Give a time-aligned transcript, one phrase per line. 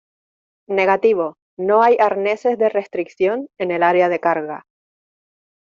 [0.67, 1.37] Negativo.
[1.59, 4.65] No hay arneses de restricción en el área de carga.